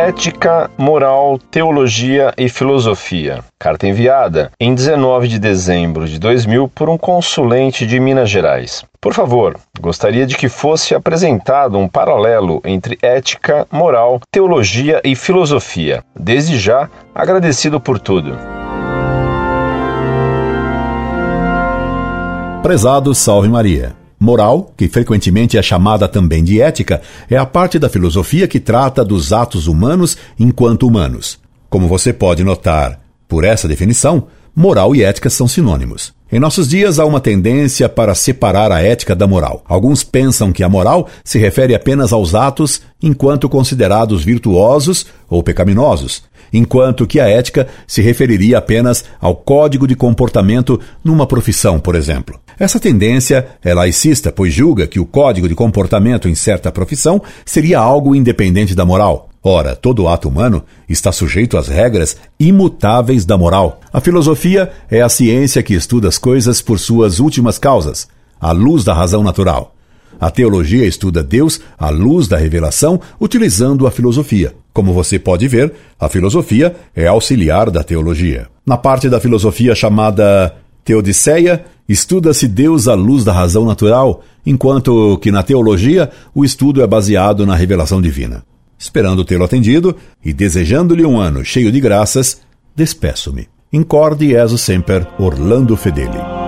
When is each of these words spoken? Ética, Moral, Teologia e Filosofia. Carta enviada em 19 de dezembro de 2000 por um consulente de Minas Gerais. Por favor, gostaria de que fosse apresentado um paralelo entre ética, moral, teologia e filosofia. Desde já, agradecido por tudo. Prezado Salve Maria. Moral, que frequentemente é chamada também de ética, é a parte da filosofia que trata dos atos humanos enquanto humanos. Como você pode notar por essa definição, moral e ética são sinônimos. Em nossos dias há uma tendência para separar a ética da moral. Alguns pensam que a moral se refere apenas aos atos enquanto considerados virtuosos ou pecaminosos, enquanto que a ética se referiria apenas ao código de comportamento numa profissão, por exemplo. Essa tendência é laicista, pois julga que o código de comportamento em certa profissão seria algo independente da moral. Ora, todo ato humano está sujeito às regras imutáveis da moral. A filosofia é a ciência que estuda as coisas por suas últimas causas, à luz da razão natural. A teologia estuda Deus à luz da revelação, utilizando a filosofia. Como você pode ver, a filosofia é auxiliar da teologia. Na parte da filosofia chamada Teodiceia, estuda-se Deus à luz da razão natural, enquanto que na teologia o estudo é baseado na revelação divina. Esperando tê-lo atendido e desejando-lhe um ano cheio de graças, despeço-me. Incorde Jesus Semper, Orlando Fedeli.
Ética, 0.00 0.70
Moral, 0.78 1.38
Teologia 1.50 2.32
e 2.38 2.48
Filosofia. 2.48 3.44
Carta 3.58 3.86
enviada 3.86 4.50
em 4.58 4.74
19 4.74 5.28
de 5.28 5.38
dezembro 5.38 6.08
de 6.08 6.18
2000 6.18 6.68
por 6.68 6.88
um 6.88 6.96
consulente 6.96 7.86
de 7.86 8.00
Minas 8.00 8.30
Gerais. 8.30 8.82
Por 8.98 9.12
favor, 9.12 9.60
gostaria 9.78 10.26
de 10.26 10.38
que 10.38 10.48
fosse 10.48 10.94
apresentado 10.94 11.76
um 11.76 11.86
paralelo 11.86 12.62
entre 12.64 12.98
ética, 13.02 13.68
moral, 13.70 14.22
teologia 14.32 15.02
e 15.04 15.14
filosofia. 15.14 16.02
Desde 16.18 16.58
já, 16.58 16.88
agradecido 17.14 17.78
por 17.78 18.00
tudo. 18.00 18.38
Prezado 22.62 23.14
Salve 23.14 23.50
Maria. 23.50 23.99
Moral, 24.22 24.74
que 24.76 24.86
frequentemente 24.86 25.56
é 25.56 25.62
chamada 25.62 26.06
também 26.06 26.44
de 26.44 26.60
ética, 26.60 27.00
é 27.30 27.38
a 27.38 27.46
parte 27.46 27.78
da 27.78 27.88
filosofia 27.88 28.46
que 28.46 28.60
trata 28.60 29.02
dos 29.02 29.32
atos 29.32 29.66
humanos 29.66 30.14
enquanto 30.38 30.86
humanos. 30.86 31.38
Como 31.70 31.88
você 31.88 32.12
pode 32.12 32.44
notar 32.44 33.00
por 33.26 33.44
essa 33.44 33.66
definição, 33.66 34.26
moral 34.60 34.94
e 34.94 35.02
ética 35.02 35.30
são 35.30 35.48
sinônimos. 35.48 36.12
Em 36.30 36.38
nossos 36.38 36.68
dias 36.68 36.98
há 36.98 37.06
uma 37.06 37.18
tendência 37.18 37.88
para 37.88 38.14
separar 38.14 38.70
a 38.70 38.82
ética 38.82 39.16
da 39.16 39.26
moral. 39.26 39.64
Alguns 39.66 40.04
pensam 40.04 40.52
que 40.52 40.62
a 40.62 40.68
moral 40.68 41.08
se 41.24 41.38
refere 41.38 41.74
apenas 41.74 42.12
aos 42.12 42.34
atos 42.34 42.82
enquanto 43.02 43.48
considerados 43.48 44.22
virtuosos 44.22 45.06
ou 45.30 45.42
pecaminosos, 45.42 46.22
enquanto 46.52 47.06
que 47.06 47.18
a 47.18 47.26
ética 47.26 47.66
se 47.86 48.02
referiria 48.02 48.58
apenas 48.58 49.02
ao 49.18 49.34
código 49.34 49.88
de 49.88 49.96
comportamento 49.96 50.78
numa 51.02 51.26
profissão, 51.26 51.80
por 51.80 51.94
exemplo. 51.94 52.38
Essa 52.58 52.78
tendência 52.78 53.48
é 53.64 53.72
laicista, 53.72 54.30
pois 54.30 54.52
julga 54.52 54.86
que 54.86 55.00
o 55.00 55.06
código 55.06 55.48
de 55.48 55.54
comportamento 55.54 56.28
em 56.28 56.34
certa 56.34 56.70
profissão 56.70 57.22
seria 57.46 57.78
algo 57.78 58.14
independente 58.14 58.74
da 58.74 58.84
moral. 58.84 59.29
Ora, 59.42 59.74
todo 59.74 60.06
ato 60.06 60.28
humano 60.28 60.62
está 60.86 61.10
sujeito 61.10 61.56
às 61.56 61.66
regras 61.66 62.16
imutáveis 62.38 63.24
da 63.24 63.38
moral. 63.38 63.80
A 63.90 63.98
filosofia 63.98 64.70
é 64.90 65.00
a 65.00 65.08
ciência 65.08 65.62
que 65.62 65.72
estuda 65.72 66.08
as 66.08 66.18
coisas 66.18 66.60
por 66.60 66.78
suas 66.78 67.20
últimas 67.20 67.58
causas, 67.58 68.06
à 68.38 68.52
luz 68.52 68.84
da 68.84 68.92
razão 68.92 69.22
natural. 69.22 69.74
A 70.20 70.30
teologia 70.30 70.84
estuda 70.84 71.22
Deus 71.22 71.58
à 71.78 71.88
luz 71.88 72.28
da 72.28 72.36
revelação, 72.36 73.00
utilizando 73.18 73.86
a 73.86 73.90
filosofia. 73.90 74.54
Como 74.74 74.92
você 74.92 75.18
pode 75.18 75.48
ver, 75.48 75.72
a 75.98 76.10
filosofia 76.10 76.76
é 76.94 77.06
auxiliar 77.06 77.70
da 77.70 77.82
teologia. 77.82 78.46
Na 78.66 78.76
parte 78.76 79.08
da 79.08 79.18
filosofia 79.18 79.74
chamada 79.74 80.54
Teodiceia, 80.84 81.64
estuda-se 81.88 82.46
Deus 82.46 82.86
à 82.88 82.94
luz 82.94 83.24
da 83.24 83.32
razão 83.32 83.64
natural, 83.64 84.22
enquanto 84.44 85.16
que 85.22 85.32
na 85.32 85.42
teologia 85.42 86.10
o 86.34 86.44
estudo 86.44 86.82
é 86.82 86.86
baseado 86.86 87.46
na 87.46 87.54
revelação 87.54 88.02
divina. 88.02 88.44
Esperando 88.80 89.26
tê-lo 89.26 89.44
atendido 89.44 89.94
e 90.24 90.32
desejando-lhe 90.32 91.04
um 91.04 91.20
ano 91.20 91.44
cheio 91.44 91.70
de 91.70 91.78
graças, 91.78 92.40
despeço-me. 92.74 93.46
Incorde 93.70 94.30
Jesus 94.30 94.62
Semper, 94.62 95.06
Orlando 95.18 95.76
Fedeli. 95.76 96.39